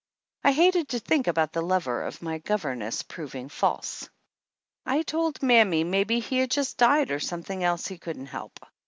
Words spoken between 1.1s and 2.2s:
about the lover